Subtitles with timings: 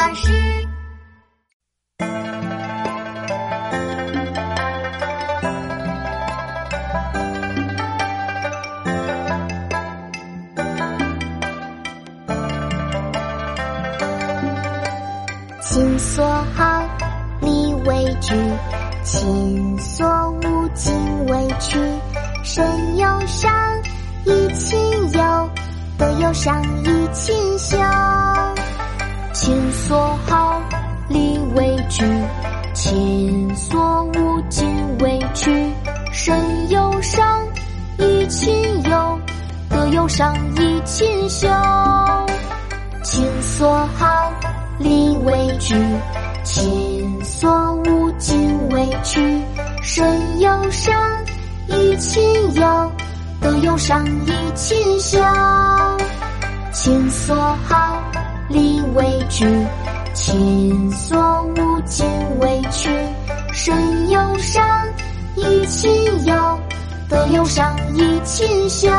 [0.00, 0.32] 巴士。
[15.60, 16.24] 亲所
[16.56, 16.82] 好，
[17.42, 18.34] 礼为具；
[19.04, 21.78] 亲所恶，敬为去。
[22.42, 23.52] 身有伤，
[24.24, 24.80] 贻亲
[25.12, 25.50] 忧；
[25.98, 27.76] 德有伤，贻亲羞。
[32.80, 33.78] 亲所
[34.14, 34.66] 恶，敬
[35.00, 35.50] 为取。
[36.12, 36.34] 身
[36.70, 37.46] 有伤，
[37.98, 38.50] 贻亲
[38.84, 39.18] 忧；
[39.68, 41.46] 德有伤，贻亲羞。
[43.02, 44.32] 亲所好。
[44.78, 45.76] 礼为具，
[46.42, 49.20] 亲所恶，敬为取。
[49.82, 50.94] 身有伤，
[51.68, 52.22] 贻亲
[52.54, 52.90] 忧；
[53.42, 55.18] 德有伤，贻亲羞。
[56.72, 57.36] 亲所
[57.68, 58.02] 好，
[58.48, 59.46] 礼为具；
[60.14, 61.19] 亲所
[65.70, 65.88] 亲
[66.24, 66.34] 忧；
[67.08, 68.90] 德有伤，贻亲羞。